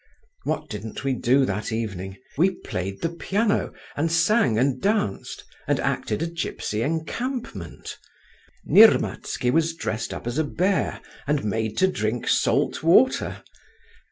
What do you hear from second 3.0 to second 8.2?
the piano, and sang and danced and acted a gypsy encampment.